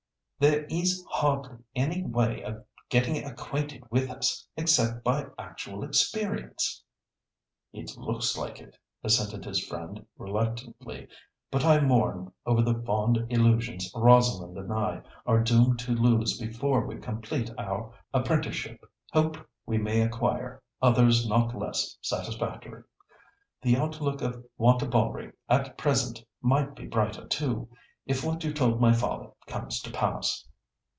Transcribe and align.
There 0.41 0.65
is 0.71 1.05
hardly 1.07 1.59
any 1.75 2.03
way 2.03 2.41
of 2.43 2.65
getting 2.89 3.23
acquainted 3.23 3.83
with 3.91 4.09
us, 4.09 4.47
except 4.57 5.03
by 5.03 5.27
actual 5.37 5.83
experience." 5.83 6.83
"It 7.71 7.95
looks 7.95 8.35
like 8.35 8.59
it," 8.59 8.75
assented 9.03 9.45
his 9.45 9.63
friend, 9.63 10.03
reluctantly; 10.17 11.07
"but 11.51 11.63
I 11.63 11.79
mourn 11.79 12.33
over 12.43 12.63
the 12.63 12.73
fond 12.81 13.23
illusions 13.29 13.91
Rosalind 13.93 14.57
and 14.57 14.73
I 14.73 15.03
are 15.27 15.43
doomed 15.43 15.77
to 15.81 15.91
lose 15.93 16.39
before 16.39 16.87
we 16.87 16.95
complete 16.97 17.51
our 17.59 17.93
apprenticeship. 18.11 18.81
Hope 19.13 19.37
we 19.67 19.77
may 19.77 20.01
acquire 20.01 20.63
others 20.81 21.29
not 21.29 21.53
less 21.55 21.99
satisfactory. 22.01 22.81
The 23.61 23.77
outlook 23.77 24.23
at 24.23 24.41
Wantabalree 24.57 25.33
at 25.47 25.77
present 25.77 26.25
might 26.41 26.75
be 26.75 26.87
brighter 26.87 27.27
too, 27.27 27.69
if 28.07 28.25
what 28.25 28.43
you 28.43 28.51
told 28.51 28.81
my 28.81 28.91
father 28.91 29.29
comes 29.45 29.79
to 29.79 29.91
pass." 29.91 30.43